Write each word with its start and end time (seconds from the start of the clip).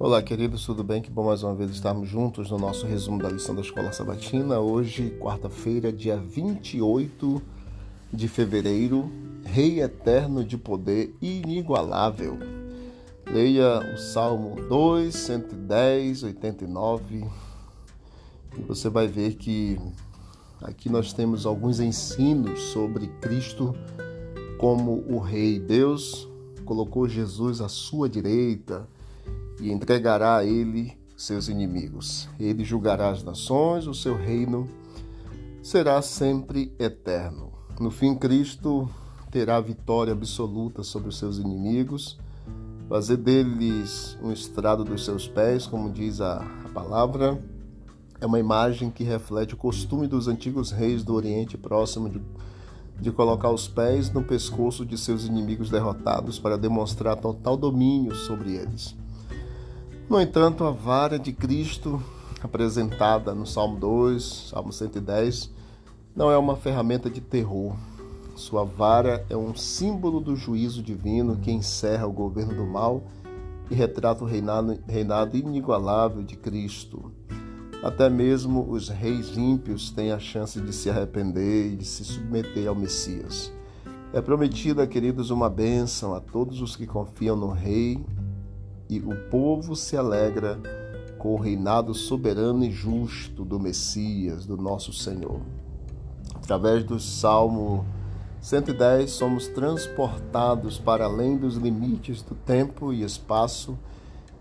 Olá, 0.00 0.22
queridos, 0.22 0.64
tudo 0.64 0.84
bem? 0.84 1.02
Que 1.02 1.10
bom 1.10 1.24
mais 1.24 1.42
uma 1.42 1.56
vez 1.56 1.72
estarmos 1.72 2.08
juntos 2.08 2.52
no 2.52 2.56
nosso 2.56 2.86
resumo 2.86 3.20
da 3.20 3.28
lição 3.28 3.52
da 3.52 3.62
Escola 3.62 3.92
Sabatina. 3.92 4.60
Hoje, 4.60 5.10
quarta-feira, 5.18 5.92
dia 5.92 6.16
28 6.16 7.42
de 8.12 8.28
fevereiro, 8.28 9.10
Rei 9.44 9.82
eterno 9.82 10.44
de 10.44 10.56
poder 10.56 11.12
inigualável. 11.20 12.38
Leia 13.28 13.80
o 13.92 13.98
Salmo 13.98 14.54
2, 14.68 15.12
110, 15.12 16.22
89 16.22 17.24
e 18.56 18.62
você 18.62 18.88
vai 18.88 19.08
ver 19.08 19.34
que 19.34 19.80
aqui 20.62 20.88
nós 20.88 21.12
temos 21.12 21.44
alguns 21.44 21.80
ensinos 21.80 22.60
sobre 22.70 23.08
Cristo 23.20 23.74
como 24.58 25.04
o 25.08 25.18
Rei. 25.18 25.58
Deus 25.58 26.28
colocou 26.64 27.08
Jesus 27.08 27.60
à 27.60 27.68
sua 27.68 28.08
direita 28.08 28.86
e 29.60 29.70
entregará 29.70 30.36
a 30.36 30.44
ele 30.44 30.98
seus 31.16 31.48
inimigos. 31.48 32.28
Ele 32.38 32.64
julgará 32.64 33.10
as 33.10 33.22
nações, 33.22 33.86
o 33.86 33.94
seu 33.94 34.16
reino 34.16 34.68
será 35.62 36.00
sempre 36.00 36.72
eterno. 36.78 37.52
No 37.80 37.90
fim, 37.90 38.14
Cristo 38.14 38.88
terá 39.30 39.60
vitória 39.60 40.12
absoluta 40.12 40.82
sobre 40.82 41.08
os 41.08 41.18
seus 41.18 41.38
inimigos, 41.38 42.18
fazer 42.88 43.18
deles 43.18 44.16
um 44.22 44.32
estrado 44.32 44.84
dos 44.84 45.04
seus 45.04 45.28
pés, 45.28 45.66
como 45.66 45.90
diz 45.90 46.20
a, 46.20 46.36
a 46.64 46.68
palavra. 46.70 47.38
É 48.20 48.26
uma 48.26 48.38
imagem 48.38 48.90
que 48.90 49.04
reflete 49.04 49.54
o 49.54 49.56
costume 49.56 50.06
dos 50.06 50.26
antigos 50.26 50.70
reis 50.70 51.04
do 51.04 51.14
Oriente 51.14 51.58
Próximo 51.58 52.08
de, 52.08 52.20
de 53.00 53.12
colocar 53.12 53.50
os 53.50 53.68
pés 53.68 54.10
no 54.10 54.24
pescoço 54.24 54.84
de 54.84 54.96
seus 54.96 55.26
inimigos 55.26 55.70
derrotados 55.70 56.38
para 56.38 56.56
demonstrar 56.56 57.16
total 57.16 57.56
domínio 57.56 58.14
sobre 58.14 58.54
eles. 58.54 58.96
No 60.08 60.18
entanto, 60.18 60.64
a 60.64 60.70
vara 60.70 61.18
de 61.18 61.34
Cristo, 61.34 62.02
apresentada 62.42 63.34
no 63.34 63.46
Salmo 63.46 63.78
2, 63.78 64.48
Salmo 64.48 64.72
110, 64.72 65.50
não 66.16 66.30
é 66.30 66.38
uma 66.38 66.56
ferramenta 66.56 67.10
de 67.10 67.20
terror. 67.20 67.76
Sua 68.34 68.64
vara 68.64 69.26
é 69.28 69.36
um 69.36 69.54
símbolo 69.54 70.18
do 70.18 70.34
juízo 70.34 70.82
divino 70.82 71.36
que 71.36 71.52
encerra 71.52 72.06
o 72.06 72.12
governo 72.12 72.54
do 72.54 72.64
mal 72.64 73.02
e 73.70 73.74
retrata 73.74 74.24
o 74.24 74.26
reinado, 74.26 74.78
reinado 74.88 75.36
inigualável 75.36 76.22
de 76.22 76.36
Cristo. 76.36 77.12
Até 77.82 78.08
mesmo 78.08 78.66
os 78.66 78.88
reis 78.88 79.36
ímpios 79.36 79.90
têm 79.90 80.10
a 80.10 80.18
chance 80.18 80.58
de 80.58 80.72
se 80.72 80.88
arrepender 80.88 81.74
e 81.74 81.76
de 81.76 81.84
se 81.84 82.02
submeter 82.02 82.66
ao 82.66 82.74
Messias. 82.74 83.52
É 84.14 84.22
prometida, 84.22 84.86
queridos, 84.86 85.28
uma 85.28 85.50
bênção 85.50 86.14
a 86.14 86.20
todos 86.20 86.62
os 86.62 86.74
que 86.74 86.86
confiam 86.86 87.36
no 87.36 87.50
Rei 87.50 88.02
e 88.88 88.98
o 89.00 89.14
povo 89.30 89.76
se 89.76 89.96
alegra 89.96 90.58
com 91.18 91.34
o 91.34 91.40
reinado 91.40 91.92
soberano 91.94 92.64
e 92.64 92.70
justo 92.70 93.44
do 93.44 93.58
Messias, 93.58 94.46
do 94.46 94.56
nosso 94.56 94.92
Senhor. 94.92 95.40
Através 96.36 96.84
do 96.84 96.98
Salmo 96.98 97.84
110, 98.40 99.10
somos 99.10 99.48
transportados 99.48 100.78
para 100.78 101.04
além 101.04 101.36
dos 101.36 101.56
limites 101.56 102.22
do 102.22 102.34
tempo 102.34 102.92
e 102.92 103.02
espaço 103.02 103.76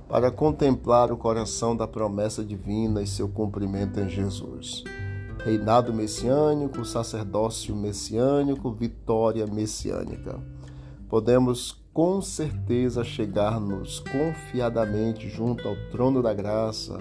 para 0.07 0.31
contemplar 0.31 1.11
o 1.11 1.17
coração 1.17 1.75
da 1.75 1.87
promessa 1.87 2.43
divina 2.43 3.01
e 3.01 3.07
seu 3.07 3.27
cumprimento 3.27 3.99
em 3.99 4.07
Jesus. 4.07 4.83
Reinado 5.43 5.93
messiânico, 5.93 6.85
sacerdócio 6.85 7.75
messiânico, 7.75 8.71
vitória 8.71 9.45
messiânica. 9.45 10.39
Podemos 11.09 11.81
com 11.93 12.21
certeza 12.21 13.03
chegar-nos 13.03 13.99
confiadamente 13.99 15.29
junto 15.29 15.67
ao 15.67 15.75
trono 15.89 16.21
da 16.21 16.33
graça, 16.33 16.99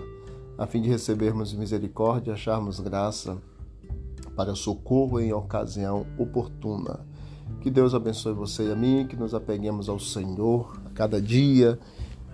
a 0.56 0.66
fim 0.66 0.80
de 0.80 0.88
recebermos 0.88 1.52
misericórdia 1.52 2.30
e 2.30 2.34
acharmos 2.34 2.80
graça 2.80 3.36
para 4.34 4.54
socorro 4.54 5.20
em 5.20 5.32
ocasião 5.32 6.06
oportuna. 6.16 7.00
Que 7.60 7.70
Deus 7.70 7.94
abençoe 7.94 8.32
você 8.32 8.68
e 8.68 8.72
a 8.72 8.76
mim, 8.76 9.06
que 9.08 9.16
nos 9.16 9.34
apeguemos 9.34 9.88
ao 9.88 9.98
Senhor 9.98 10.80
a 10.86 10.90
cada 10.90 11.20
dia 11.20 11.78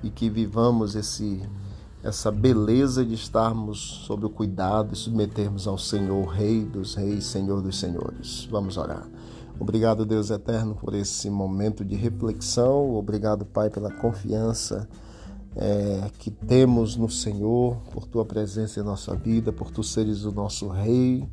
e 0.02 0.10
que 0.10 0.28
vivamos 0.28 0.94
esse 0.94 1.40
essa 2.02 2.32
beleza 2.32 3.04
de 3.04 3.14
estarmos 3.14 3.78
sob 3.78 4.26
o 4.26 4.30
cuidado 4.30 4.92
e 4.92 4.96
submetermos 4.96 5.68
ao 5.68 5.78
Senhor, 5.78 6.26
Rei 6.26 6.64
dos 6.64 6.96
Reis, 6.96 7.24
Senhor 7.26 7.62
dos 7.62 7.78
Senhores. 7.78 8.48
Vamos 8.50 8.76
orar. 8.76 9.08
Obrigado, 9.58 10.04
Deus 10.04 10.30
eterno, 10.30 10.74
por 10.74 10.94
esse 10.94 11.30
momento 11.30 11.84
de 11.84 11.94
reflexão. 11.94 12.94
Obrigado, 12.94 13.44
Pai, 13.44 13.70
pela 13.70 13.92
confiança 13.92 14.88
é, 15.56 16.10
que 16.18 16.30
temos 16.30 16.96
no 16.96 17.08
Senhor, 17.08 17.76
por 17.92 18.06
tua 18.06 18.24
presença 18.24 18.80
em 18.80 18.82
nossa 18.82 19.14
vida, 19.14 19.52
por 19.52 19.70
tu 19.70 19.82
seres 19.82 20.24
o 20.24 20.32
nosso 20.32 20.68
Rei, 20.68 21.28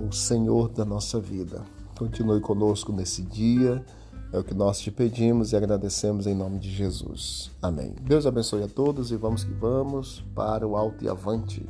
o 0.00 0.12
Senhor 0.12 0.68
da 0.68 0.84
nossa 0.84 1.20
vida. 1.20 1.62
Continue 1.98 2.40
conosco 2.40 2.92
nesse 2.92 3.22
dia. 3.22 3.84
É 4.32 4.38
o 4.38 4.44
que 4.44 4.54
nós 4.54 4.80
te 4.80 4.90
pedimos 4.90 5.52
e 5.52 5.56
agradecemos 5.56 6.26
em 6.26 6.34
nome 6.34 6.58
de 6.58 6.70
Jesus. 6.70 7.50
Amém. 7.62 7.94
Deus 8.02 8.26
abençoe 8.26 8.62
a 8.64 8.68
todos 8.68 9.12
e 9.12 9.16
vamos 9.16 9.44
que 9.44 9.52
vamos 9.52 10.24
para 10.34 10.66
o 10.66 10.76
alto 10.76 11.04
e 11.04 11.08
avante. 11.08 11.64